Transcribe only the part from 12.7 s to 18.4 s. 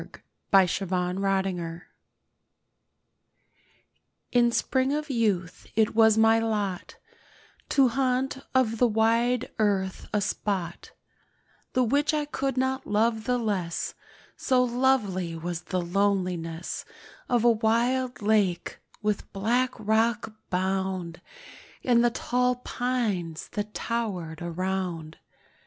love the less— So lovely was the loneliness Of a wild